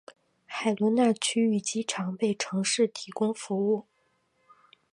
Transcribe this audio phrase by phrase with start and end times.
[0.47, 3.85] 海伦娜区域机场为城市提供服务。